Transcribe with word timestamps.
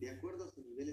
de 0.00 0.10
acuerdo 0.10 0.44
a 0.44 0.50
su 0.50 0.62
nivel 0.62 0.88